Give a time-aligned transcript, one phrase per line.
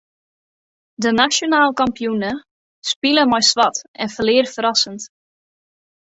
[1.05, 2.31] De nasjonaal kampioene
[2.91, 5.01] spile mei swart en ferlear ferrassend.